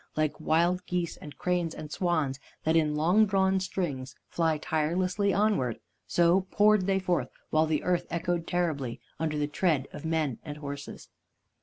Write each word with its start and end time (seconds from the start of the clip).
Like 0.17 0.39
wild 0.39 0.83
geese 0.87 1.15
and 1.17 1.37
cranes 1.37 1.75
and 1.75 1.91
swans 1.91 2.39
that 2.63 2.75
in 2.75 2.95
long 2.95 3.27
drawn 3.27 3.59
strings 3.59 4.15
fly 4.29 4.57
tirelessly 4.57 5.31
onward, 5.31 5.79
so 6.07 6.47
poured 6.49 6.87
they 6.87 6.97
forth, 6.97 7.29
while 7.51 7.67
the 7.67 7.83
earth 7.83 8.07
echoed 8.09 8.47
terribly 8.47 8.99
under 9.19 9.37
the 9.37 9.45
tread 9.45 9.87
of 9.93 10.03
men 10.03 10.39
and 10.43 10.57
horses. 10.57 11.09